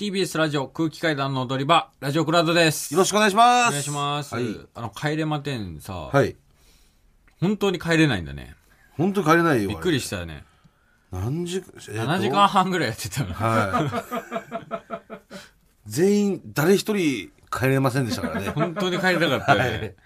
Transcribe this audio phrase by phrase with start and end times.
[0.00, 2.94] TBS ラジオ空気階段の踊り場、ラジオクラウドです。
[2.94, 3.68] よろしくお願いします。
[3.68, 4.34] お願いします。
[4.34, 4.44] はい。
[4.74, 6.36] あの、帰れまてんさ、はい。
[7.38, 8.56] 本当に帰れないんだね。
[8.92, 9.68] 本当に帰れないよ。
[9.68, 10.44] びっくりしたよね。
[11.12, 13.34] 何時、えっと7時間半ぐらいやってたの。
[13.34, 13.90] は
[15.86, 15.90] い。
[15.90, 18.48] 全員、誰一人帰れませんでしたからね。
[18.56, 19.96] 本当に帰りたかったよね。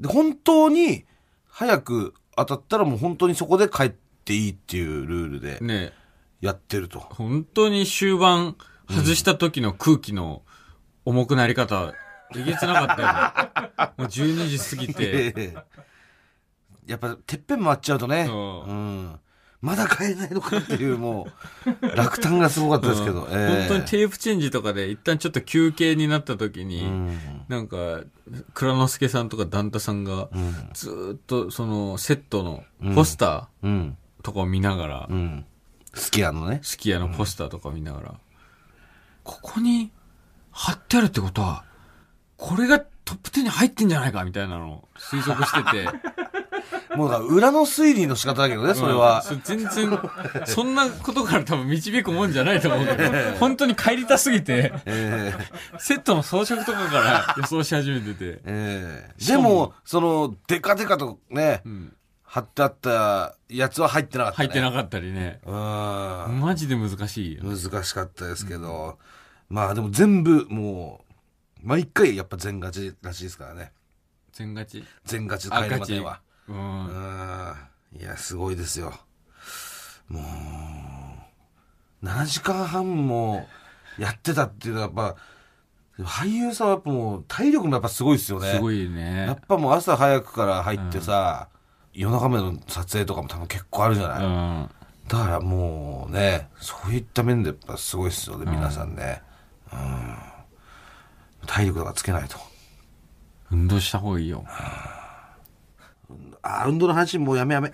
[0.00, 1.04] で、本当に、
[1.50, 3.90] 早く当たったらもう本当にそこで帰っ
[4.24, 5.92] ていいっていうルールでね
[6.40, 7.00] やってると。
[7.00, 8.56] 本当に終盤
[8.88, 10.42] 外した時の空気の
[11.04, 11.92] 重くなり方、
[12.34, 13.92] えげつなかったよね。
[13.98, 15.56] もう12時過ぎて、ええ
[16.86, 18.26] やっぱ、てっぺん回っちゃうとね。
[18.26, 19.20] そううん。
[19.60, 21.26] まだ帰れないのかっていう、も
[21.66, 23.24] う、落胆がすごかったですけど。
[23.24, 27.18] うんええ本当にテープチェンジとかで一旦ちょっと休憩になった時に、うん。
[27.48, 28.02] なんか、
[28.54, 30.70] 蔵之介さんとかダンタさんが、うん。
[30.74, 32.62] ずーっとそのセットの
[32.94, 33.96] ポスタうん。
[34.20, 35.44] ーとかを見ながら、うん。
[35.94, 36.60] 好きやのね。
[36.62, 38.14] スキヤのポスターとかを見ながら、
[39.26, 39.90] ここに
[40.52, 41.64] 貼ってあるってことは、
[42.36, 45.88] これがトップ10に入ってんじゃないかみたいなのを推測してて。
[46.96, 49.22] もうだから裏の推理の仕方だけどね、それは。
[49.28, 50.00] うんそ全然、
[50.46, 58.40] そんなことから多分導くもんじゃないと思うけど、本当に帰りたすぎて、ええセットの装飾とかから予想し始めてて。
[58.46, 61.92] ええしかもでも、その、デカデカとね、うん
[62.36, 64.48] 貼ってあったやつは入ってなかった、ね。
[64.48, 65.40] 入ってなかったりね。
[65.44, 65.50] た。
[65.50, 67.40] マジで難しいよ。
[67.44, 67.56] うん。
[67.56, 68.98] 難しかったですけど、
[69.48, 71.04] まあでも全部も
[71.62, 73.72] う、毎回やっぱ全勝ちらしいですからね。
[74.32, 74.84] 全勝ち？
[75.04, 76.20] 全勝ちあ帰れまでは。
[76.48, 76.52] う。
[76.52, 77.54] うんん。
[77.98, 78.92] いや、すごいですよ。
[80.08, 80.20] も
[82.02, 83.48] う、7時間半も
[83.98, 85.16] やってたっていうのはやっぱ、
[86.04, 88.52] 俳優さんはやっぱもう体力もやっぱすごいですよね。
[88.52, 89.36] すごいやねっ。
[89.48, 91.48] ぱもう朝早くから入ってさ、
[91.94, 94.70] 夜中までの撮影とかも多分結構あるじゃない、うん。
[95.08, 99.22] だからもうね、そういった面でやっぱすごいですよね、皆さんね。
[99.22, 99.35] うん。
[101.46, 102.38] 体力とかつけないと。
[103.50, 104.44] 運動した方がいいよ。
[106.42, 107.72] あー、運動の話もうやめやめ。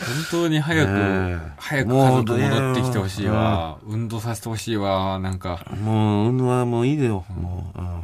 [0.00, 3.78] 本当に早く、早く家族戻ってきてほしいわ。
[3.84, 5.18] 運動させてほしいわ。
[5.18, 7.24] なんか、もう、運動はもういいでよ。
[7.28, 8.02] もう、うん。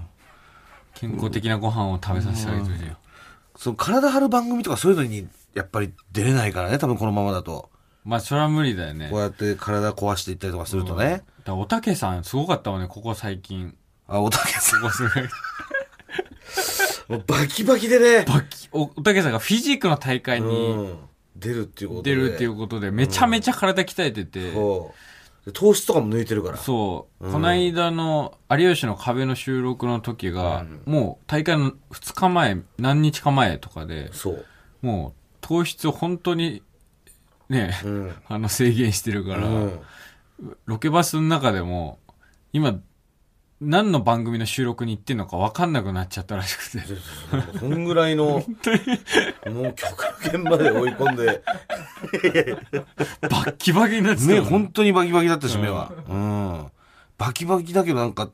[0.94, 2.97] 健康的なご飯を食べさせてあげてほしいよ。
[3.56, 7.71] その体張る番組とかそういうのに、やっぱり出れないからね、多分このままだと。
[8.06, 9.09] まあ、それは無理だよね。
[9.11, 11.05] こうやって体壊していったりとかするとね。
[11.11, 13.77] だからおたけさん、すごかったもんね、ここ最近。
[14.06, 14.81] あ、おたけさん。
[14.81, 15.25] ここすごい。
[17.09, 18.25] も うバキバキでね。
[18.25, 20.99] バキお、おたけさんがフィジークの大会にうん。
[21.34, 22.15] 出るっていうことで。
[22.15, 24.94] 出るっていうことで、めちゃめちゃ体鍛えてて、そ
[25.44, 25.47] う。
[25.47, 26.59] で糖質とかも抜いてるから。
[26.59, 34.47] そう、うんこの間の有吉の壁の収録の時が、もう大会の2日前、何日か前とかで、そう。
[34.83, 36.62] もう糖質を本当に
[37.49, 38.15] ね、うん。
[38.29, 39.81] あの制限してるから、うん。
[40.67, 41.99] ロケバスの中でも、
[42.53, 42.81] 今、
[43.61, 46.85] 何の番組の収録に行ってんのか分かんなくなっちゃったらしくて。
[47.59, 48.45] そんぐらいの、もう
[49.75, 51.43] 極限まで追い込んで、
[53.23, 55.91] バッキバキになってたね本当にバキバキだったし、目は。
[56.06, 56.67] うん。
[57.17, 58.25] バキバキだけどなんか、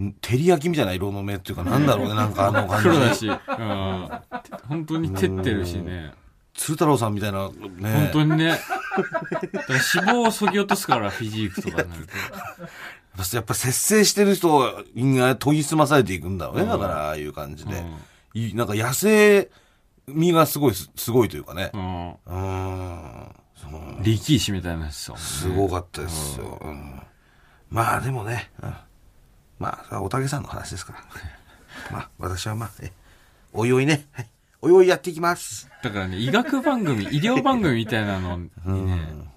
[0.00, 2.88] ん照り焼きみたいな色の目っていうか、なんだろうね、なんかあの感じ。
[2.88, 3.36] 黒だし、うん。
[4.66, 6.14] 本当に照ってるしね。
[6.62, 7.52] 鶴太郎さんみたいな、ね。
[7.80, 8.58] 本当にね。
[9.96, 13.36] 脂肪を削ぎ落とすから、フィジークとかになると。
[13.36, 16.66] やっぱ 節制してる人が研ぎ澄まされていくんだろうね。
[16.66, 17.84] だから、ああいう感じで。
[18.34, 19.50] いなんか野生
[20.06, 21.78] 味がすごいす、すごいというかねう。
[21.78, 22.10] ん。
[22.10, 24.02] うーん。
[24.02, 25.16] 力石みたいなやつさ。
[25.16, 26.58] すごかったですよ。
[26.62, 27.02] うん
[27.70, 28.74] まあでもね、うん
[29.58, 31.04] まあ、おたけさんの話ですから。
[31.90, 32.92] まあ、私はまあ、え
[33.54, 34.28] おいおいね、はい、
[34.64, 35.68] おいおいやっていきます。
[35.82, 39.28] だからね、医学番組、 医療番組みたいなのにね、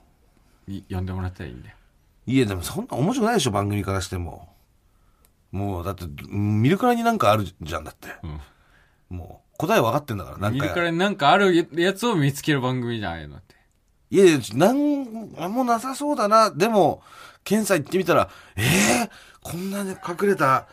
[0.67, 1.75] い呼んでもらったらいいんだよ。
[2.27, 4.47] いや、でもそんな面白くないでしょ、番組からしても。
[5.51, 8.09] もう、だって、うん見るからになんかあるじゃんだって。
[8.21, 9.17] うん。
[9.17, 10.63] もう、答え分かってんだから、なんか。
[10.63, 13.55] 見るからになんかあるやつを見つける番組じゃないのって。
[14.11, 16.51] いやいや、なん、なんもなさそうだな。
[16.51, 17.01] でも、
[17.45, 18.63] 検査行ってみたら、え
[19.05, 19.09] え
[19.41, 20.65] こんなに隠れた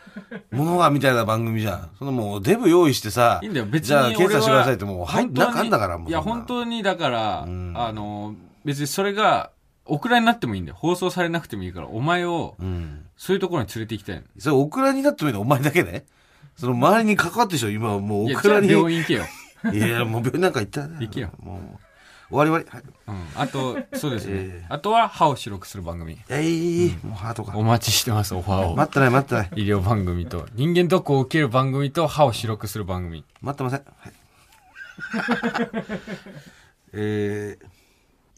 [0.51, 1.91] ものが、みたいな番組じゃん。
[1.99, 4.09] そのもう、デブ用意してさ、いいんだよ、別にじゃあ。
[4.13, 6.09] 検査してくださいって、もう、はい、本当になんかあんだから、もう。
[6.09, 8.35] いや、本当にだから、んあの、
[8.65, 9.51] 別にそれが、
[9.85, 10.77] オクラになってもいいんだよ。
[10.81, 13.05] 放送されなくてもいいから、お前を、うん。
[13.19, 14.23] そういうところに連れて行きたいの。
[14.39, 15.43] それ、オクラになってもいいの？
[15.43, 16.07] お前だけね。
[16.57, 18.71] その周りに関わってる人、今はもう、オクラに。
[18.71, 19.25] 病院行けよ。
[19.71, 21.79] いやいや、もう病院なんか行ったらね行けよもう、
[22.33, 22.89] 終わり終わり。
[23.09, 23.41] うん。
[23.41, 24.33] あと、そうですね。
[24.35, 26.15] えあとは歯を白くする番組。
[26.15, 26.25] はい。
[26.31, 27.57] えい、もうハートが。
[27.57, 28.75] お待ちしてます、オファーを。
[28.77, 29.51] 待ってない、待ってない。
[29.57, 33.25] 医療番組と、人間ドックを受ける番組と、歯を白くする番組。
[33.43, 33.83] 待ってません。
[33.99, 34.13] はい、
[36.95, 37.67] えー、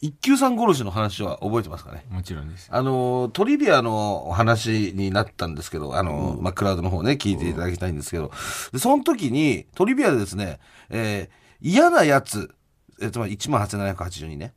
[0.01, 2.05] 一休さん殺しの話は覚えてますかね？
[2.09, 2.67] もちろんです。
[2.71, 8.31] あの、トリビアのお話になったんですけど、あの、まあ、クラウドの方ね、聞いていただきたいんですけど、
[8.73, 10.59] で、その時に、トリビアでですね、
[10.89, 12.53] えー嫌なやつ、
[13.01, 14.53] えーつまり18,782ね、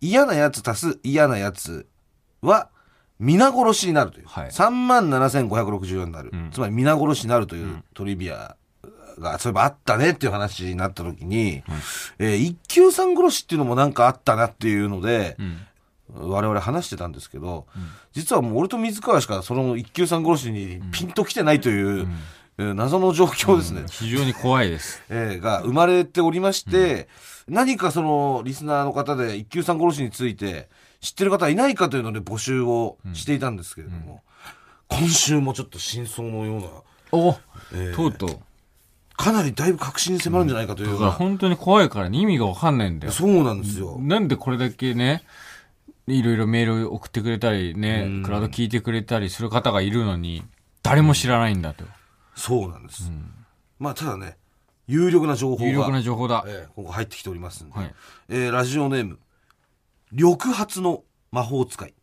[0.00, 1.86] 嫌なやつ足す嫌なやつ
[2.40, 2.68] は、
[3.20, 4.26] 皆殺しになるという。
[4.26, 4.50] はい。
[4.50, 6.30] 37,564になる。
[6.32, 6.50] うん。
[6.50, 8.56] つまり皆殺しになるというトリビア
[9.18, 11.62] が、そういえばあったねっていう話になった時に、
[12.18, 15.58] えー一休さん殺しっていうのもなんかあったなっていうので、うん。
[16.14, 17.66] 我々話してたんですけど、
[18.12, 22.00] 実はもう俺と水川しかその一休さん殺しにピンときてないという、
[22.58, 25.02] えー謎の状況ですね、非常に怖いです。
[25.08, 27.08] えーが生まれておりまして、
[27.52, 30.70] 何かそのリスナーの方で一休さん殺しについて
[31.00, 34.22] 知ってる方いないかというので募集をしていたんですけれども、
[34.88, 36.68] 今週もちょっと真相のような、
[37.12, 37.36] お
[37.74, 38.38] えーとうとう。
[39.14, 43.12] かなりだいぶ確信に迫るんじゃないかというだから本当に怖いからね意味がわかんないんだよ。
[43.12, 43.98] そうなんですよ。
[44.00, 45.22] なんでこれだけね、
[46.06, 50.42] いろいろメール送ってくれたりね、クラウド聞いてくれたりする方がいるのに、
[50.82, 51.84] 誰も知らないんだと。
[52.34, 53.12] そうなんです。
[53.78, 54.36] まあただね、
[54.86, 55.64] 有力な情報が。
[55.64, 56.44] 有力な情報だ。
[56.46, 57.94] えーここ入ってきておりますんで、はい
[58.28, 59.18] えーラジオネーム
[60.12, 61.94] 緑髪の魔法使い、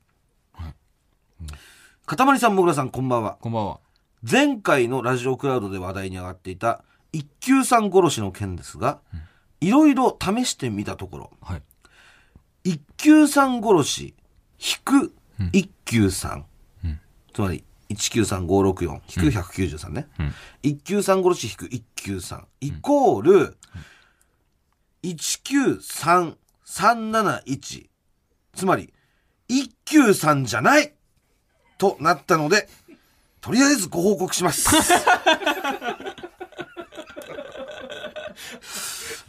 [2.06, 3.80] かたまりさんもぐらさんこんばんはこんばんは。
[4.30, 6.84] 前回のラジオクラウドで話題に上がっていた
[7.14, 9.00] 一休さん殺しの件ですが
[9.62, 11.62] いろいろ試してみたところはい。
[12.64, 14.16] 一休さん殺し
[14.60, 15.14] 引く
[15.54, 16.46] 一休さん、
[17.34, 19.00] つまり193564引
[19.32, 20.34] く193ね、ん。
[20.62, 22.48] 一休さん殺し引く一休さん。
[22.62, 23.58] イコール
[25.04, 27.88] 193371
[28.54, 28.94] つまり
[29.48, 30.94] 一休さんじゃない！
[31.78, 32.68] となったので
[33.42, 34.70] とりあえずご報告します。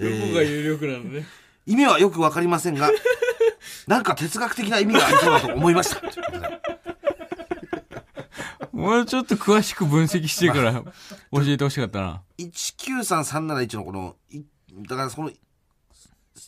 [0.01, 1.27] えー有力なのね。
[1.67, 2.91] 意味はよくわかりませんが、
[3.87, 6.01] なんか哲学的な意味がありそうだと思いました。
[8.81, 10.85] もうちょっと詳しく分析してから教
[11.43, 12.23] えてほしかったな。
[12.39, 14.43] 193371のこの、い
[14.89, 15.31] だからその、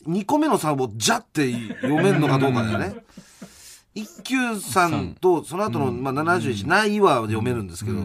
[0.07, 1.51] 2個目の3をじゃって
[1.81, 2.95] 読めるのかどうかだよね。
[3.95, 7.99] 193とその後の、まあ、71、ないは読めるんですけど、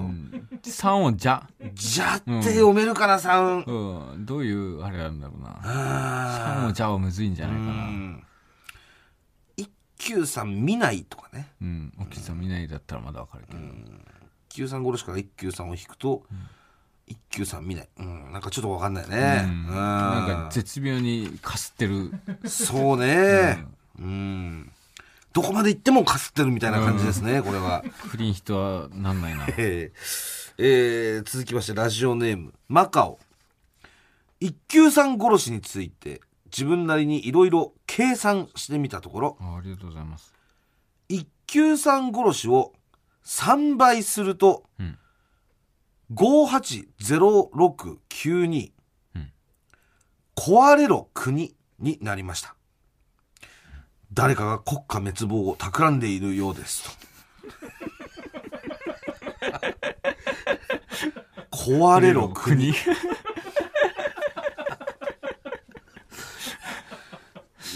[0.63, 1.49] 3をじゃ。
[1.73, 3.65] じゃって読めるかな、3。
[4.13, 4.27] うん。
[4.27, 5.59] どういうあれなんだろうな。
[5.63, 8.28] あ3をじゃはむずいんじゃないかー
[9.99, 10.19] うな。
[10.19, 10.23] ん。
[10.23, 11.49] 193見ないとかね。
[11.61, 11.93] うん。
[12.01, 13.61] おきさん見ないだったらまだわかるけど。
[14.51, 16.23] 93殺しから193を引くと、
[17.33, 17.89] 193見ない。
[17.99, 19.45] うん、なんかちょっとわかんないね。
[19.45, 19.67] うん。
[19.67, 22.13] なんか絶妙にかすってる。
[22.47, 23.65] そうね。
[23.99, 24.73] うん。
[25.33, 27.85] どこまで行ってもかすってるみたいな感じですね、これは。
[28.11, 29.47] クリーンヒットはなんないな。
[29.57, 33.21] えーえー続きまして、ラジオネーム、マカオ。
[34.41, 40.33] 一休さん殺しについて、自分なりにいろいろ計算してみたところ、あありがとうございます。
[41.09, 42.73] 一休さん殺しを
[43.25, 44.99] 3倍すると、うん
[46.15, 48.73] 580692、
[49.15, 49.31] うん
[50.35, 52.55] 壊れろ国になりました。
[54.13, 56.91] 誰かが国家滅亡を企んでいるようですと。
[61.51, 62.73] 壊れろ国。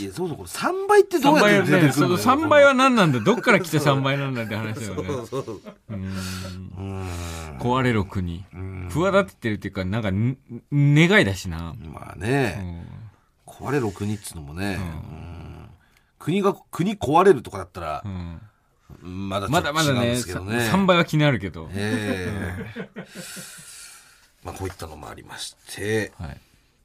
[0.02, 5.08] いや、そうそう、これ3倍ってどう3倍やって出てくるのその3倍は何なんだどっから来て3倍なんだって話だよね。
[5.08, 5.60] そうそう。
[7.60, 8.44] 壊れろ国。
[8.90, 10.36] 企ててるっていうか、なんかん、
[10.72, 11.74] 願いだしな。
[11.78, 12.84] まあうね、
[13.46, 15.68] ん壊れろ国っつうのもね、うん
[16.18, 20.12] 国が、国壊れるとかだったらう、んまだまだまだね。
[20.12, 21.68] 3倍は気になるけど。
[21.72, 22.28] え
[22.96, 23.02] え
[24.44, 26.40] まあこういったのもありまして、はい。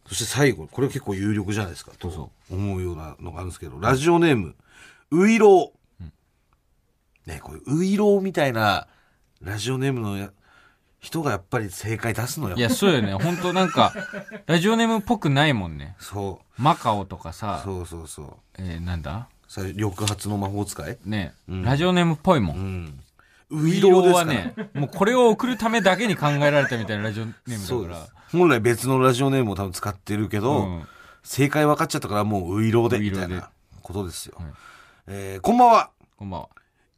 [0.08, 4.56] そして最後、これ結構有力じゃないですか、とそ思うようなのがあるんですけど、ラジオネーム、
[5.12, 6.04] ういろう。
[7.30, 8.88] ねこういうういろうみたいな
[9.42, 10.32] ラジオネームのや
[11.02, 12.56] 人がやっぱり正解出すのよ。
[12.56, 13.14] いや、そうよね。
[13.14, 13.94] 本当なんか、
[14.48, 15.96] ラジオネームっぽくないもんね。
[16.00, 17.34] そマカオとかう。
[17.34, 18.36] さ、そうそうそう。
[18.58, 19.28] えーなんだ？
[19.48, 20.98] さ緑髪の魔法使い？
[21.06, 22.54] ね、ラジオネームっぽいも。
[22.54, 23.00] うんん。
[23.50, 28.13] ウうイローはね、もうこれを送るためだけに考えられたみたいなラジオネームだかそうです。
[28.32, 30.44] 本来別のラジオネームを多分使ってるけら。
[30.44, 30.88] ど、うん
[31.24, 33.50] 正解分かっちゃったからもうウイローでみたいな
[33.82, 34.36] ことですよ。
[34.38, 34.48] はい
[35.08, 35.89] えーこんばんは。
[36.16, 36.50] こんばんは。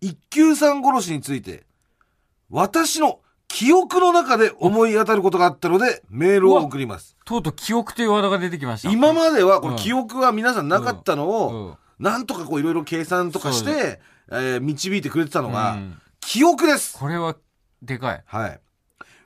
[0.02, 1.66] 一休さん殺しについて、
[2.52, 7.18] 私の記憶の中で思い当たることがあったので、メールを送ります。
[7.26, 8.92] とうとう記憶というワードが出てきました。
[8.92, 14.00] 今まではこうんの記憶は皆さんなかったのうをん、なんとかこういろいろ計算とかして、
[14.32, 16.96] えー導いてくれてたのが、うん記憶です。
[16.96, 17.36] これは、
[17.82, 18.24] でかい。
[18.28, 18.62] はい。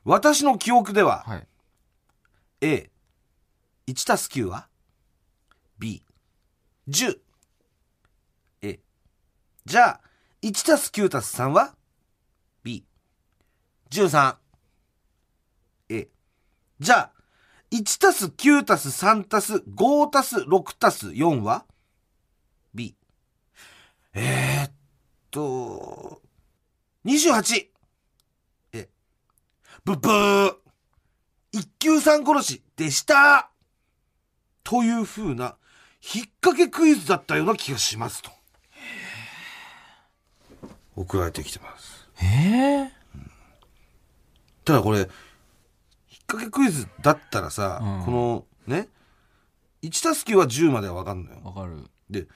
[0.06, 1.48] 私の記憶では、はい。
[2.62, 2.90] A、
[3.88, 4.70] 1たす9は
[5.78, 6.02] ?B、
[6.88, 7.20] 10。
[9.66, 10.02] じゃあ、
[10.42, 11.76] 1たす9たす3は
[12.64, 12.86] ?B。
[13.90, 14.38] 13。
[15.90, 16.10] A。
[16.80, 17.12] じゃあ、
[17.72, 21.66] 1たす9たす3たす5たす6たす4は
[22.74, 22.96] ?B。
[24.14, 24.72] えー、っ
[25.32, 26.22] と、
[27.06, 27.68] 28!
[28.74, 28.90] え、
[29.84, 30.56] ブッブー
[31.52, 33.50] 一級さん殺しでした
[34.64, 35.58] という風な、
[36.02, 38.32] 引っ掛けクイズだったような気がしますと。
[40.96, 42.08] 送られてきてます。
[42.22, 42.92] ええ
[44.64, 45.08] ただこれ、引っ
[46.28, 48.88] 掛けクイズだったらさ、うんこの、ね、
[49.82, 51.42] 1たす9は10まではわかんのよ。
[51.44, 51.84] わかる。
[52.10, 52.28] で、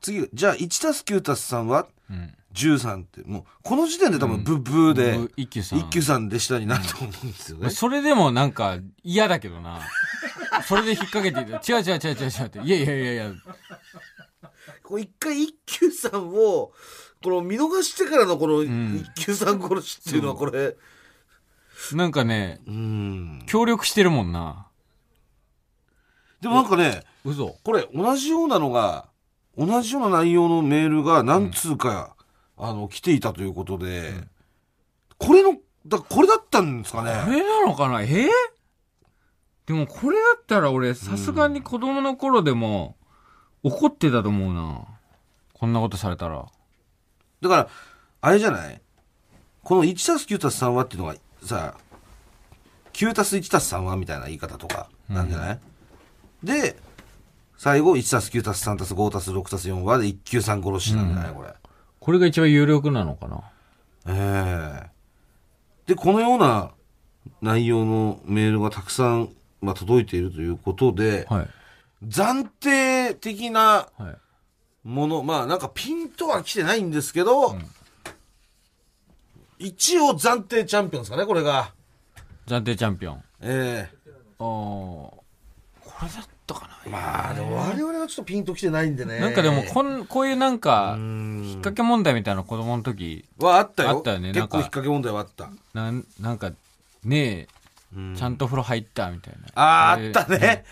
[0.00, 1.86] 次、じゃあ1たす9たす3は？
[2.10, 2.34] うん。
[2.54, 5.78] 13って、もう、この時点で多分ブッブーで、一休さん。
[5.78, 7.70] 一休さんで下になると思うんですよね。
[7.70, 9.80] それでもなんか嫌だけどな。
[10.66, 12.58] それで引っ掛けて、違う違う違う違う違うって。
[12.60, 13.32] いやいやいやいや。
[14.82, 16.72] こう一回一休さんを、
[17.22, 20.74] この見逃してからのこのん一休さん殺しっていうのはこれ、
[21.92, 23.42] なんかね、うん。
[23.46, 24.66] 協力してるもんな。
[26.40, 27.56] でもなんかね、嘘。
[27.62, 29.06] これ同じようなのが、
[29.58, 32.14] 同じような内容のメールが何通か、
[32.56, 34.12] あの、来ていたということで、
[35.18, 37.12] これの、だこれだったんですかこね。
[37.12, 38.02] れなのかな？
[38.02, 38.06] え？
[38.06, 38.28] ー
[39.66, 42.96] でもこれだったら俺、さすがに子供の頃でも
[43.62, 44.84] 怒ってたと思うな。
[45.52, 46.46] こんなことされたら。
[47.40, 47.68] だから、
[48.20, 48.80] あれじゃない？
[49.64, 51.74] この1たす9たす3はっていうのがさ、
[52.92, 55.60] 9たす1たす3はみたいな言い方とかなんじゃない、
[56.42, 56.76] で、
[57.58, 61.34] 最後1たす9たす3たす5たす6たす4はで1級3殺しなんじゃない？
[61.34, 61.52] これ。
[62.00, 63.42] これが一番有力なのかな？
[64.06, 64.90] ええ
[65.86, 66.70] で、このような
[67.42, 71.48] 内容のメールがたくさん、まあ、届いているということで、はい。
[72.06, 74.16] 暫定的なはい。
[74.84, 77.58] もの、まあなんかピンとは来てないんですけど、
[79.58, 81.72] 一応暫定チャンピオンですかね、これが。
[82.46, 83.16] 暫定チャンピオン。
[83.16, 83.90] あえ
[84.38, 84.38] あ。
[84.38, 85.24] こ
[86.02, 89.18] れだったかえまあ、でも我々はちょっとピンと来てないんでね。
[89.20, 93.90] ななんかでもこん、こういうなんか、う引っん掛け問題みたいな子供の時、はあったよ。
[93.90, 95.50] あったよね結構なんか引っ掛け問題はあった。
[95.74, 96.50] なん、なんか、
[97.04, 97.48] ねえ、
[97.96, 99.48] うんちゃんと風呂入ったみたいな。
[99.54, 100.38] ああ、あれったね。
[100.38, 100.64] ね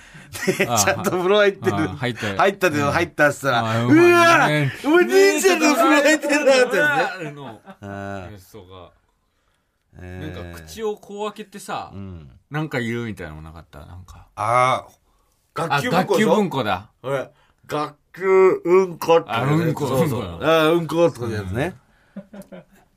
[0.68, 1.76] あちゃんと風呂入ってる。
[1.76, 6.82] あ入ったよ入ったでうん入ったっつったら、あうわねお前兄ちゃんの風呂入ってるなってね。
[6.82, 8.90] あれの、あゲストが。
[9.98, 12.30] ーなんか口をこう開けてさう、ん。
[12.50, 13.78] なんか言うみたいなのもなかった？
[13.86, 14.26] なんか。
[14.36, 14.86] ああ、あ、
[15.56, 16.34] 学級文学級庫でしょ？
[16.36, 16.90] 文庫だ。
[17.66, 21.74] 学級うんこってうんこそうそうあ、うんこってやつね。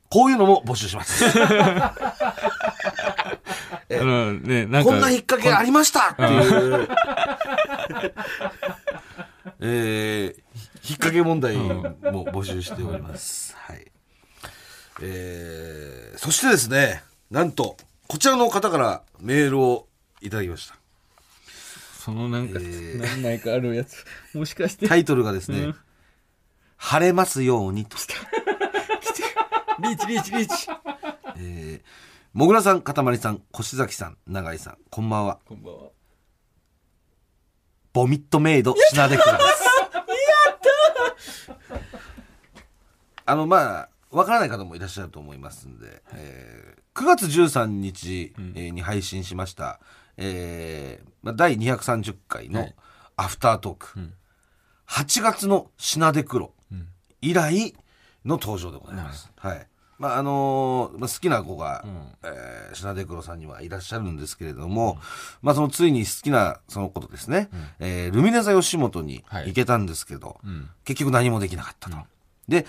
[0.08, 1.24] こういうのも募集します。
[1.38, 1.94] あ
[3.92, 4.90] のね、なんか。
[4.90, 6.88] こんな引っ掛けありましたっていう。
[9.60, 11.94] えー、引っ掛け問題も
[12.26, 13.54] 募集しております。
[13.56, 13.86] はい。
[15.02, 17.76] えー、そしてですね、なんと、
[18.08, 19.86] こちらの方からメールを
[20.22, 20.74] いただきました。
[22.10, 24.04] そのなんか、えー何枚かあるやつ。
[24.34, 24.88] もしかして。
[24.88, 25.76] タイトルがですね、うん
[26.82, 27.98] 晴れますようにと。
[29.82, 30.66] リーチリーチリーチ。
[31.36, 31.86] えー、
[32.32, 35.40] もぐらさん、かたまりさん、越崎さん、永井さん、こんばんは。
[35.44, 35.90] こんばんは。
[37.92, 39.30] ボミットメイド、品出くです。
[39.30, 39.38] やっ
[43.24, 49.80] たあの、まあ、わからない方もいらっしゃると思いますんで、えー9月13日、えーに配信しました、
[50.20, 52.74] えーまあ、第230回のはい。
[53.16, 54.12] アフタートーク、ん。
[54.88, 56.86] 8月の品出黒ん。
[57.20, 57.72] 以来
[58.24, 59.30] の登場でございます。
[59.36, 59.66] はい。
[59.98, 62.14] まあ、あのーまあ、好きな子が、ん。
[62.22, 64.98] えー品出黒さんにはいらっしゃるんですけれども、
[65.42, 67.48] まあ、そのついに好きなその子とですね、
[67.80, 69.48] えールミネ座吉本にはい。
[69.48, 70.70] 行けたんですけど、ん。
[70.84, 71.96] 結局何もできなかったと。
[72.48, 72.66] で、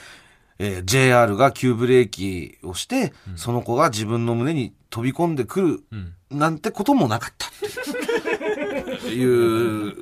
[0.64, 5.84] えー JR が急ブレーキをして、その子が自分の胸に飛び込んでくる、
[6.30, 9.96] なんてこともなかったっていう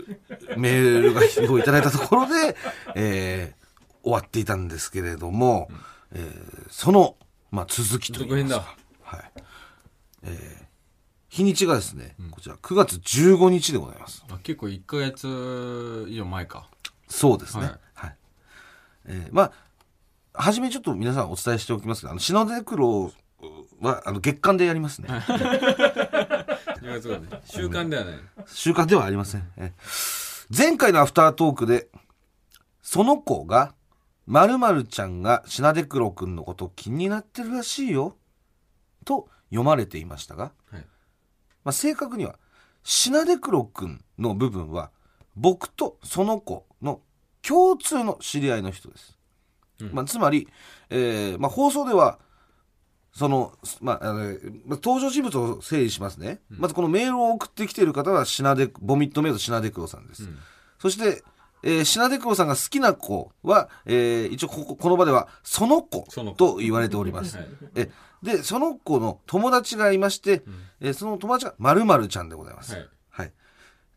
[0.58, 1.22] メールが
[1.54, 2.56] をいただいたところで、
[2.96, 3.60] えー
[4.02, 5.70] 終わっていたんですけれども、
[6.14, 7.16] えーその、
[7.52, 8.76] まあ、続きといいますか。
[9.02, 9.32] はい。
[10.24, 10.70] えー
[11.32, 14.26] 日にちがですね、こちら9月15日でございます。
[14.30, 16.68] あ結構1ヶ月以上前か。
[17.08, 17.64] そうですね。
[17.66, 18.16] はいはい。
[19.06, 19.52] えーまあ、
[20.42, 23.12] はじめちょっと皆さんお伝えしておきますが、あの、品出黒
[23.82, 25.10] は、あの、月間でやりますね。
[25.10, 26.46] 2
[26.82, 27.28] 月がね。
[27.44, 28.16] 習慣ではない。
[28.46, 29.46] 習慣ではありません。
[29.58, 29.74] え
[30.56, 31.90] 前回のアフタートークで、
[32.82, 33.76] その子が、
[34.28, 38.16] 〇〇ちゃんが品出黒くんのこと気になってるらしいよ、
[39.04, 40.86] と読まれていましたが、はい。
[41.66, 42.40] まあ、正確には、
[42.84, 44.92] 品出黒くんの部分は、
[45.36, 47.02] 僕とその子の
[47.42, 49.19] 共通の知り合いの人です。
[49.94, 50.48] まあ、つまり、
[50.90, 52.20] えーまあ、放送では
[53.12, 54.20] その、まあ、あの
[54.66, 60.30] まあ登場人物を整理しますね、まずこのメールを送ってきている方はシナデボミットメイドシナデクロさんです、
[60.80, 61.24] そして、
[61.64, 66.06] えーシナデクロさんが好きな子は、えー一応こここの場ではその子
[66.36, 67.48] と言われております、はい。
[67.76, 67.90] え
[68.22, 70.44] でその子の友達がいまして、
[70.80, 72.90] えーその友達がまるちゃんでございます、はいはい、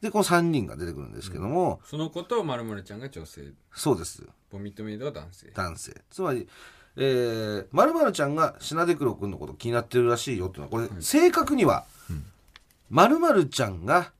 [0.03, 3.53] でこの3人が出てくるんですけども、その子とまるまるちゃんが女性。
[3.73, 4.27] そうです。
[4.51, 5.51] ボミットメイドが男性。
[5.55, 6.03] 男性。
[6.11, 6.49] つまり
[6.97, 11.87] えー、まるちゃんがシナデクロ君のこと気になってるらしいよっていうのはこれ、正確には
[12.91, 14.13] まるちゃんが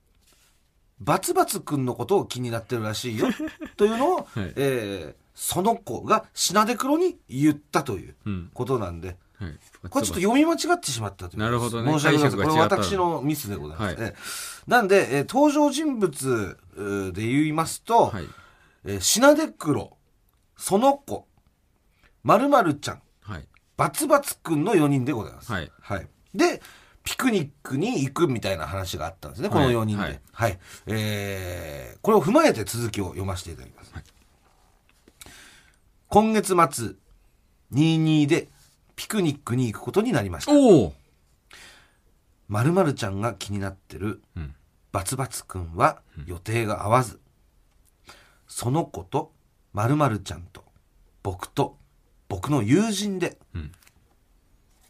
[0.99, 3.27] バツバツ君のことを気になってるらしいよ
[3.77, 4.53] というのを、はい。
[4.55, 8.51] えーその子がシナデクロに言ったといううん。
[8.53, 9.89] ことなんで、はい。
[9.89, 11.91] これちょっと読み間違ってしまったというなるほどね。
[11.91, 12.49] 申し訳ございません。
[12.51, 13.95] これ私のミスでございます。
[13.95, 14.09] はい。
[14.09, 14.15] えー
[14.65, 16.57] なんで、えー登場人物
[17.13, 18.27] で言いますと、はい。
[18.85, 19.97] えーシナデクロ、
[20.57, 21.27] その子、
[22.23, 23.47] まるまるちゃん、はい。
[23.75, 25.51] バツバツくんの4人でございます。
[25.51, 25.69] はい。
[26.33, 26.61] で、
[27.03, 30.03] ピクニックに行くみたいな話があったんですね、この4人で。
[30.03, 30.51] ははい。
[30.53, 30.57] い。
[30.87, 33.93] えーこれを踏まえて続きを読ませていただきます。
[36.07, 36.95] 今月末、
[37.73, 38.47] 22で
[38.95, 40.53] ピクニックに行くことになりました。
[40.53, 40.93] おお。
[42.47, 44.55] まるまるちゃんが気になってるうん。
[44.91, 47.19] バツバツくんは予定が合わず、
[48.47, 49.31] その子と
[49.73, 50.63] まるまるちゃんと
[51.23, 51.77] 僕と
[52.29, 53.71] 僕の友人で、うん。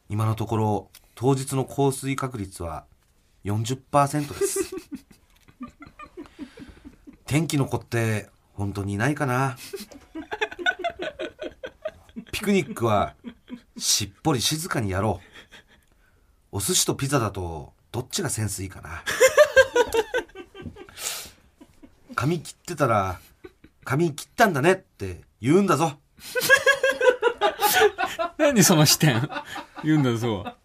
[0.09, 2.85] 今のところ当日の降水確率は
[3.45, 4.75] 40%です。
[7.25, 9.55] 天気の子って本当にいないかな。
[12.33, 13.15] ピクニックは
[13.77, 15.21] しっぽり静かにやろ
[16.51, 16.57] う。
[16.57, 19.03] お寿司とピザだとどっちがセンスいいかな。
[22.15, 23.19] 髪切ってたら
[23.83, 25.97] 髪切ったんだねって言うんだぞ。
[28.37, 29.29] 何その視点？
[29.83, 30.55] 言うんだそう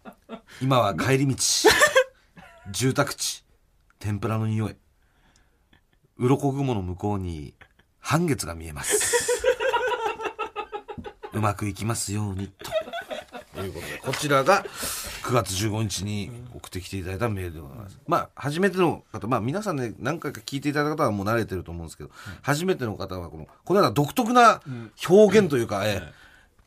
[0.61, 1.35] 今は帰り道。
[2.71, 3.43] 住宅地。
[3.97, 4.75] 天ぷらの匂い。
[6.17, 7.53] 鱗雲の向こうに
[7.99, 9.41] 半月が見えます。
[11.33, 12.71] うまくいきますようにと
[13.63, 14.63] いうことでこちらが
[15.23, 17.99] 9月15日に送ってきていただいたメールでございます。
[18.07, 22.09] まあ初めての方まあ皆さんね何回か聞いていただいた方はもう慣れてると思うんですけど、
[22.41, 24.61] 初めての方はこのこのような独特な
[25.07, 26.01] 表現というか、え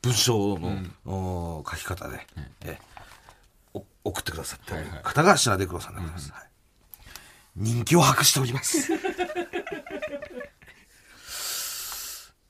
[0.03, 2.27] 文章の、お書き方で、
[2.65, 2.79] え
[3.75, 6.43] お送ってくださってる方が品出黒さんでございます、はい。
[7.57, 8.93] 人気を博しております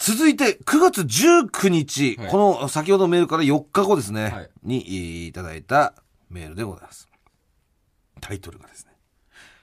[0.05, 2.29] 続いて9月19日、はい。
[2.29, 4.51] この先ほどのメールから4日後ですね、はい。
[4.65, 5.95] にえーいただいた
[6.29, 7.09] メールでございます。
[8.21, 8.91] タイトルがですね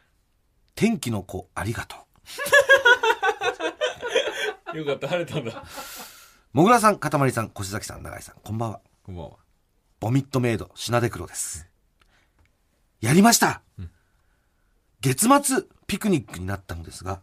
[0.76, 1.98] 「天気の子ありがと
[4.74, 4.78] う。
[4.78, 5.62] よかった晴れたんだ」
[6.54, 8.82] もぐらさんかたまりさん越崎さん永井さんこんばんは。
[9.04, 9.38] こんばんは。
[10.00, 11.68] ボミットメイド品出黒です。
[13.02, 13.62] やりました、
[15.02, 17.22] 月末ピクニックになったのですが、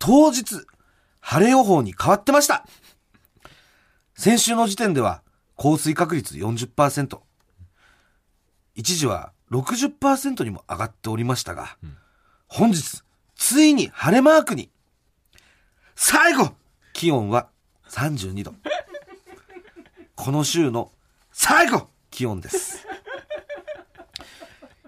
[0.00, 0.66] 当日
[1.20, 2.66] 晴れ予報に変わってました
[4.14, 5.22] 先週の時点では
[5.56, 7.18] 降水確率40%
[8.74, 11.76] 一時は60%にも上がっておりましたが、
[12.46, 13.02] 本日
[13.34, 14.70] ついに晴れマークに
[15.96, 16.54] 最後
[16.92, 17.48] 気温は
[17.88, 18.54] 32度
[20.14, 20.92] この週の
[21.32, 22.86] 最後気温です。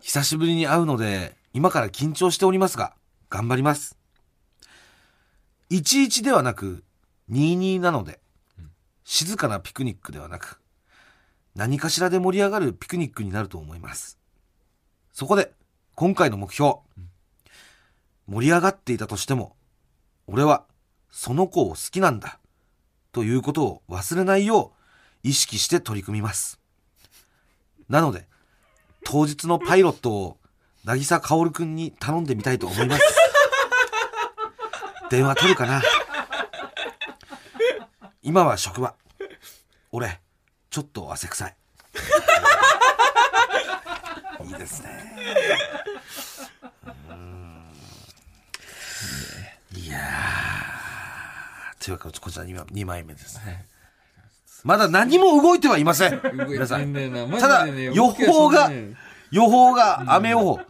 [0.01, 2.95] 久しぶりに会うので、今から緊張しておりますが、
[3.31, 3.97] 頑張ります。
[5.79, 6.85] 11ではなく、
[7.31, 8.21] 22なので、
[9.05, 10.61] 静かなピクニックではなく、
[11.55, 14.19] 何かしらで盛り上がるピクニックになると思います。
[15.13, 15.53] そこで、
[15.95, 16.77] 今回の目標、
[18.27, 19.57] 盛り上がっていたとしても、
[20.27, 20.65] 俺は
[21.11, 22.39] その子を好きなんだ、
[23.13, 24.73] ということを忘れないよ
[25.25, 26.59] う、意識して取り組みます。
[27.89, 28.27] なので、
[29.05, 30.39] 当日のパイロットを、
[30.85, 33.22] 渚薫くんに頼んでみたいと思います。
[35.13, 35.83] 電話取るかな
[38.23, 38.95] 今は職場。
[39.91, 40.19] 俺、
[40.71, 41.57] ちょっと汗臭い。
[44.47, 44.89] いいですね。
[49.75, 51.85] いやー。
[51.85, 53.67] というわけで、こちら 2, 枚目ですね。
[54.65, 56.23] まだ何も動いてはいません。
[56.49, 56.95] 皆さん。
[57.39, 58.71] ただ予報が
[59.33, 60.61] 予報が雨予報。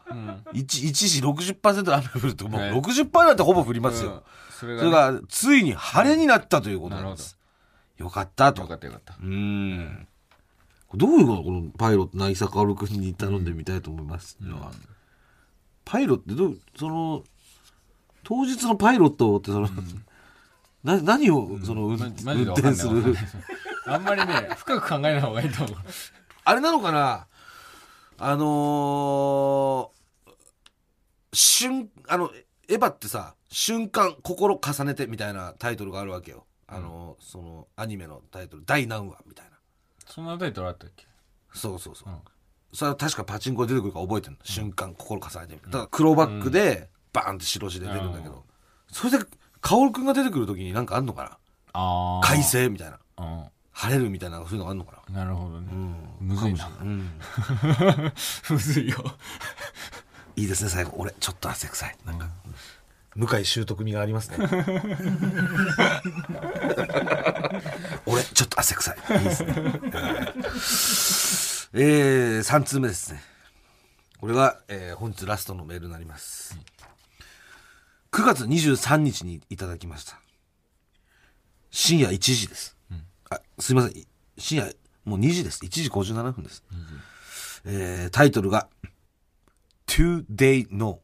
[0.53, 4.23] 一一時60%の雨が降ると、もうはい60%なんてほぼ降りますよ。
[4.59, 7.37] それそれがが、ついに晴れになったということなんです。
[7.99, 8.63] よかったと。
[8.63, 9.15] よかったよかった。
[9.15, 10.09] うーん。
[10.95, 14.39] どういうことこのパイロット、渚薫君に頼んでみたいと思います？
[15.85, 17.25] パイロットってどう、その、
[18.23, 19.69] 当日のパイロットってその、
[20.85, 23.17] な何をその、運転する？
[23.87, 25.77] あんまりね深く考えない方がいいと思う。
[26.45, 27.27] あれなのかな？
[28.25, 32.31] あのー、瞬、あの、
[32.69, 36.47] エヴァってさ、瞬間、心重ねてみたいなタイトルがあるわけよ。
[36.69, 39.53] あのーその、アニメのタイトル、第何話みたいな。
[40.07, 41.05] そんなタイトルあったっけ？
[41.53, 42.11] そうそうそう。
[42.11, 42.19] うん
[42.75, 44.39] それは確かパチンコで出てくるから覚えてるの。
[44.45, 45.73] 瞬間、心重ねてみたいな。
[45.73, 48.45] だから黒バックで、バーンって白字で出るんだけど。
[48.91, 49.27] それで、
[49.61, 51.39] カオルくんが出てくるときになんかあんのか
[51.75, 52.99] あな快晴みたいな。
[53.17, 53.51] あ
[53.83, 56.29] 晴れるみたいな、そういうのがあんのかななるほどね、うん。
[56.29, 57.11] むずいなうん。
[58.49, 59.17] むずいよ
[60.37, 60.93] いいですね、最後。
[60.99, 61.97] 俺、ちょっと汗臭い。
[62.07, 62.29] なんか、
[63.17, 64.37] 向井習得味がありますね。
[68.07, 68.97] 俺、ちょっと汗臭い。
[69.19, 69.53] いいですね。
[71.75, 73.21] えー、3通目ですね。
[74.21, 76.57] これが、えー本日ラストのメールになります。
[78.13, 80.21] 9月23日にいただきました。
[81.73, 82.77] 深夜1時です。
[83.63, 84.07] すいません。
[84.39, 85.65] 深夜、もう2時です。
[85.65, 86.65] 1時57分です。
[87.65, 88.69] えータイトルが、
[89.87, 90.99] Today No。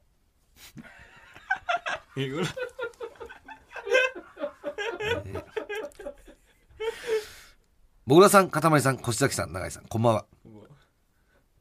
[2.17, 2.49] 英語だ
[8.07, 10.27] もぐらさん、かたまりさん、越崎さん、永井さん、こんばんは。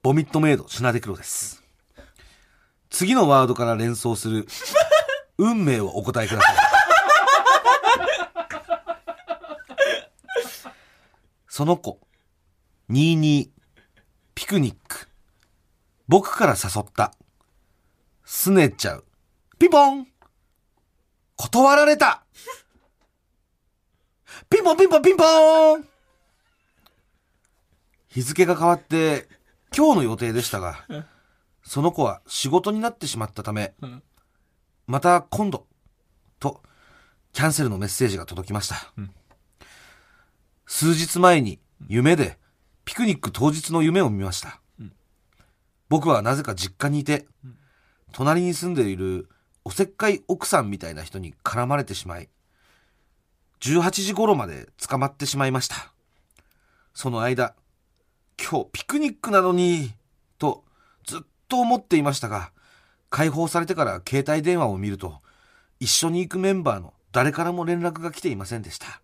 [0.01, 1.63] ボミットメイド、シナデクロです。
[2.89, 4.47] 次のワードから連想する、
[5.37, 6.66] 運命をお答えください。
[11.57, 11.99] その子、
[12.91, 13.49] 22、
[14.35, 15.07] ピクニック、
[16.07, 17.15] 僕から誘った、
[18.23, 19.05] すねちゃう、
[19.57, 20.07] ピンポン。
[21.35, 22.23] 断られた。
[24.51, 25.87] ピンポンピンポンピンポーン。
[28.09, 29.27] 日付が変わって
[29.75, 30.85] 今日の予定でしたが、
[31.63, 33.73] その子は仕事になってしまったため、
[34.85, 35.65] また今度、
[36.39, 36.61] と、
[37.33, 38.93] キャンセルのメッセージが届きました。
[40.67, 42.37] 数日前に夢で
[42.85, 44.61] ピクニック当日の夢を見ました。
[45.89, 47.25] 僕はなぜか実家にいて、
[48.11, 49.29] 隣に住んでいる
[49.63, 52.29] おせっかい奥さんみたいな人に絡まれてしまい、
[53.61, 55.93] 18時頃まで捕まってしまいました。
[56.93, 57.55] その間、
[58.37, 59.93] 今日ピクニックなのに、
[60.37, 60.65] と
[61.05, 62.51] ずっと思っていましたが、
[63.09, 65.21] 解放されてから携帯電話を見ると、
[65.79, 69.01] 一緒に行くメンバーの誰からも連絡が来ていませんでした。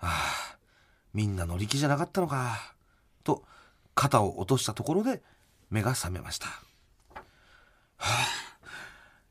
[0.00, 0.56] ああ、
[1.12, 2.74] みんな乗り気じゃなかったのか、
[3.24, 3.44] と
[3.94, 5.22] 肩を落としたところで
[5.70, 6.46] 目が覚めました。
[6.46, 7.22] は
[7.98, 8.26] あ、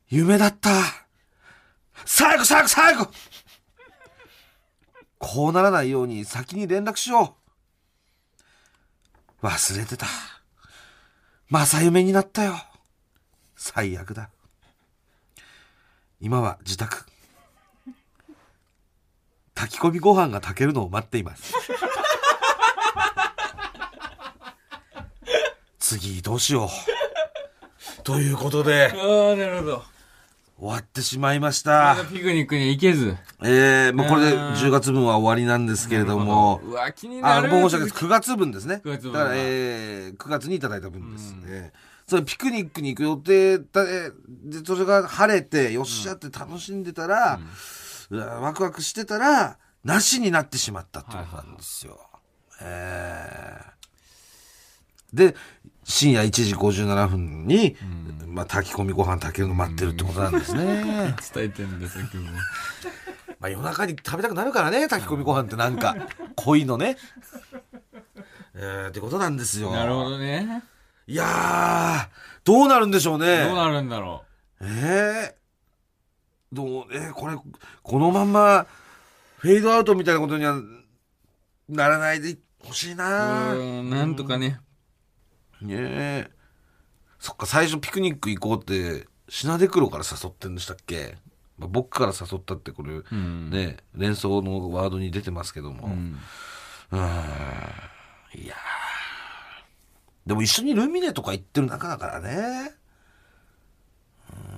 [0.08, 0.70] 夢だった。
[2.04, 3.08] 最後最後最後
[5.18, 7.36] こうならないように先に連絡しよ
[9.42, 9.46] う。
[9.46, 10.06] 忘れてた。
[11.50, 12.54] 正夢になったよ。
[13.56, 14.30] 最悪だ。
[16.20, 17.04] 今は自宅。
[19.60, 21.52] 炊き込みご飯が炊けるのを待っています。
[25.78, 28.02] 次どうしよう。
[28.02, 29.82] ということで、ああなるほど
[30.58, 31.94] 終わってしまいました。
[32.10, 38.04] ピクニックに行けずえー、もうこれでうん10月分は終わりなんですけれども、うわ気にあ、なるもう申し訳ないです。
[38.04, 38.80] 9月分ですね。
[38.82, 41.72] 9月分だから、えー、9月にいただいた分ですね。
[42.06, 44.12] それピクニックに行く予定だ、えー
[44.62, 47.40] で、それが晴れて、よっしゃって楽しんでたら、うわ
[48.10, 51.98] ワクワクしてたら、なしになってしまったってことなんですよ。
[52.62, 53.70] えー
[55.12, 55.34] で、
[55.84, 57.76] 深夜1時57分に、
[58.26, 60.84] まあ、炊き込みご飯炊けるの待ってるってことなんですね。
[61.34, 62.38] 伝えてんですよ今日も
[63.40, 65.96] まあ夜中に食べたくなるからね、炊き込みご飯ってなんか、
[66.36, 66.96] 濃いのね。
[68.54, 69.72] えー、ってことなんですよ。
[69.72, 70.62] なるほどね
[71.06, 72.08] いやー、
[72.44, 73.44] どうなるんでしょうね。
[73.44, 74.24] どうなるんだろ
[74.60, 75.34] えー、
[76.52, 77.36] どう、えー、これ、
[77.82, 78.66] このまんま、
[79.38, 80.60] フェードアウトみたいなことには
[81.68, 83.54] ならないでほしいうな。
[83.54, 84.60] うんなんとかね。
[85.62, 86.30] ねえ。
[87.18, 91.16] そっか、最初ピクニック行こうって、シナデクロから誘ってんでしたっけ、
[91.56, 93.50] まあ、僕から誘ったってこれ、ん。
[93.50, 95.86] ね、連想のワードに出てますけども。
[95.86, 96.18] うん。
[98.34, 98.58] いやー。
[100.26, 102.72] でも一緒にルミネとか行ってる仲だからね。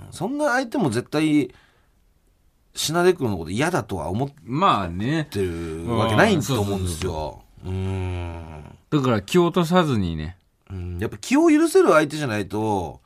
[0.06, 0.12] うん。
[0.12, 1.52] そんな相手も絶対、
[2.74, 5.28] シナデクロのこと嫌だとは思っまあね。
[5.30, 7.42] てるわけないと思うんですよ。
[7.64, 8.78] うーん。
[8.90, 10.38] だから気を落とさずにね。
[10.70, 10.98] うん。
[10.98, 13.00] やっぱ気を許せる相手じゃないと、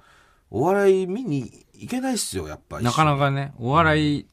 [0.50, 2.80] お笑い見に行けないっすよ、やっぱ。
[2.80, 3.52] なかなかね。
[3.58, 4.26] お笑い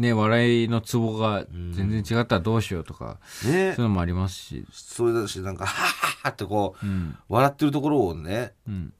[0.00, 3.44] ね笑いのツボが全然違ったらどうしようとかね。
[3.44, 4.66] そういうのもありますし。
[4.72, 7.16] それだし、なんか、はっはっはってこう、うん。
[7.28, 8.92] 笑ってるところをね、うん。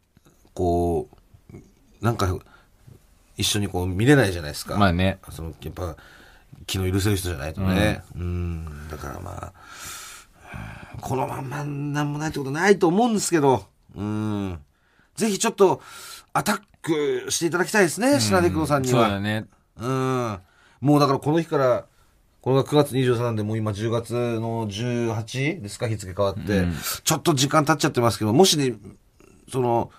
[0.54, 1.08] こ
[1.52, 1.56] う、
[2.04, 2.28] なんか、
[3.40, 4.76] 一緒にこう見れないじゃないですか。
[4.76, 5.96] まあねその、やっぱ、
[6.66, 8.02] 気の許せる人じゃないとね。
[8.14, 9.50] うん、だからまあ、うん
[11.00, 14.58] このまんまなんもないってことないと思うんですけど、うん。
[15.16, 15.80] ぜひちょっと、
[16.32, 19.04] アタックしていただきたいですね、品出黒さんには。
[19.04, 19.46] そうだね。
[19.78, 20.38] うん。
[20.80, 21.86] もうだからこの日から、
[22.42, 26.64] これが9月23なんで、もう今10月の18ですか、日付変わって、
[27.04, 28.74] ちょっと時間経っちゃってますけど、もしね、
[29.50, 29.90] その、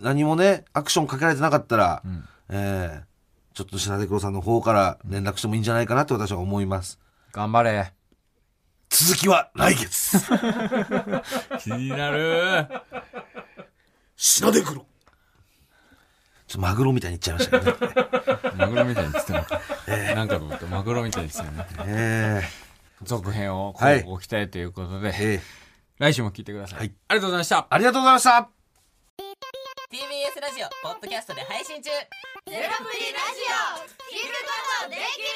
[0.00, 2.02] 何もね、アクションかけられてなかったら、
[2.50, 3.14] えー
[3.54, 6.98] ちょっと品出黒さんの方から連絡してもいいんじゃないかなって私は思います。
[7.30, 7.92] 頑張れ。
[8.90, 10.18] 続きは来月
[11.62, 12.66] 気になる。
[14.16, 14.86] 品出黒ちょっ
[16.48, 18.54] とマグロみたいに言っちゃいましたけどね。
[18.58, 19.38] マグロみたいに言ってた
[19.88, 20.14] の。
[20.16, 21.86] なんかと思ってマグロみたいに言ってたよね。
[21.86, 22.42] え
[23.02, 25.40] 続編をはいこうご期待ということで、ーえー
[25.98, 26.78] 来週も聞いてください。
[26.80, 27.66] はいありがとうございました。
[27.70, 28.63] ありがとうございました
[29.94, 31.86] TBS ラジオポッドキャストで配信中。
[31.86, 31.94] ゼ
[32.50, 33.78] ロプリラジオ
[34.10, 35.30] 聞くことできる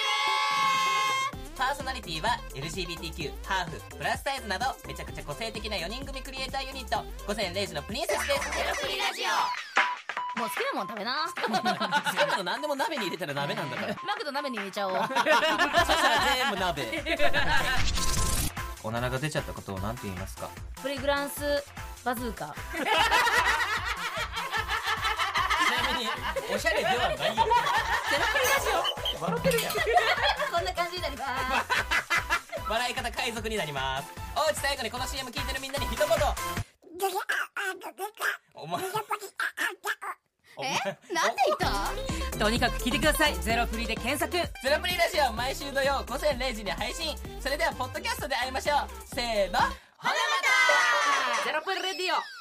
[1.55, 8.51] パーソナリティは LGBTQ ハーフプラスサイズなどめちゃくちゃ個性的な4人組クリエイターユニット午前0時のプリンセスです。
[8.51, 10.41] ゼロプリラジオ。
[10.41, 11.31] もう好きなもん食べな。
[11.31, 11.39] 好
[12.11, 13.95] きなの何でも鍋に入れたら鍋なんだから。
[14.03, 14.95] マクド鍋に入れちゃおう。
[14.99, 16.83] そしたら全部鍋。
[18.83, 20.51] おならが出ちゃったことを何て言いますか？
[20.83, 21.63] プリグランス
[22.05, 22.55] バズーカ
[25.99, 26.07] に
[26.55, 27.19] おしゃれではないよ。
[27.19, 28.71] ゼロプリラジ
[29.19, 31.67] オ笑ってるやんこんな感じになります。
[32.69, 34.13] 笑い方海賊になります。
[34.37, 36.07] おうち最後にこの CM 聞いてるみんなに一言。
[38.55, 38.83] お前
[40.57, 40.75] お前
[41.13, 42.39] なんで言った？
[42.39, 43.37] とにかく聞いてください。
[43.41, 44.33] ゼロプリで検索。
[44.33, 47.17] ゼロプリラジオ毎週土曜午前0時に配信。
[47.41, 48.89] それではポッドキャストで会いましょう。
[49.15, 49.59] せーの。
[49.61, 50.15] ほなま
[51.39, 51.45] た。
[51.45, 52.38] ゼロプリレディオ